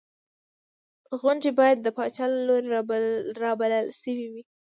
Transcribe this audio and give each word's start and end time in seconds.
غونډې 1.19 1.51
باید 1.59 1.77
د 1.81 1.87
پاچا 1.97 2.25
له 2.31 2.39
لوري 2.47 2.67
رابلل 3.43 3.87
شوې 4.01 4.27
وې. 4.31 4.43